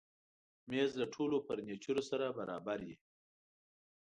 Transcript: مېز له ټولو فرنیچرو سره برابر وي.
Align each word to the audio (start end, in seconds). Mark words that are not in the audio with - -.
مېز 0.69 0.91
له 1.01 1.05
ټولو 1.15 1.35
فرنیچرو 1.45 2.03
سره 2.09 2.25
برابر 2.39 2.79
وي. 2.87 2.95